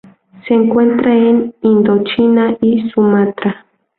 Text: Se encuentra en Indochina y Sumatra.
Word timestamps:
Se 0.47 0.55
encuentra 0.55 1.13
en 1.15 1.53
Indochina 1.61 2.57
y 2.59 2.89
Sumatra. 2.89 3.67